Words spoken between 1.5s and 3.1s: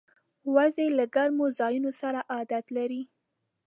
ځایونو سره عادت لري